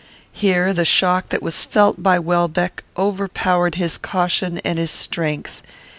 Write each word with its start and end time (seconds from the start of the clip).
Here 0.31 0.73
the 0.73 0.83
shock 0.83 1.29
that 1.29 1.43
was 1.43 1.63
felt 1.63 2.01
by 2.01 2.17
Welbeck 2.17 2.83
overpowered 2.97 3.75
his 3.75 3.99
caution 3.99 4.57
and 4.65 4.79
his 4.79 4.89
strength. 4.89 5.61